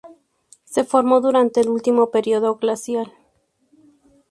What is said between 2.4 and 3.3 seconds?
glacial.